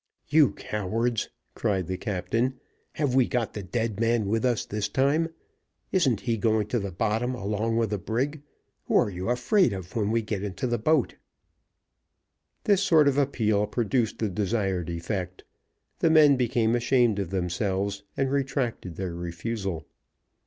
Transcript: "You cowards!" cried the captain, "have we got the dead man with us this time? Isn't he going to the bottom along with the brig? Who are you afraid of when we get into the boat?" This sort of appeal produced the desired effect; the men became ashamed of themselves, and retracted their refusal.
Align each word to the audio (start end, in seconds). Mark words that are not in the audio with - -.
"You 0.29 0.53
cowards!" 0.53 1.29
cried 1.53 1.85
the 1.85 1.95
captain, 1.95 2.59
"have 2.93 3.13
we 3.13 3.27
got 3.27 3.53
the 3.53 3.61
dead 3.61 3.99
man 3.99 4.25
with 4.25 4.43
us 4.43 4.65
this 4.65 4.89
time? 4.89 5.29
Isn't 5.91 6.21
he 6.21 6.37
going 6.37 6.65
to 6.69 6.79
the 6.79 6.91
bottom 6.91 7.35
along 7.35 7.77
with 7.77 7.91
the 7.91 7.99
brig? 7.99 8.41
Who 8.85 8.95
are 8.97 9.11
you 9.11 9.29
afraid 9.29 9.73
of 9.73 9.95
when 9.95 10.09
we 10.09 10.23
get 10.23 10.41
into 10.43 10.65
the 10.65 10.79
boat?" 10.79 11.17
This 12.63 12.81
sort 12.81 13.07
of 13.07 13.19
appeal 13.19 13.67
produced 13.67 14.17
the 14.17 14.29
desired 14.29 14.89
effect; 14.89 15.43
the 15.99 16.09
men 16.09 16.35
became 16.35 16.73
ashamed 16.73 17.19
of 17.19 17.29
themselves, 17.29 18.01
and 18.17 18.31
retracted 18.31 18.95
their 18.95 19.13
refusal. 19.13 19.85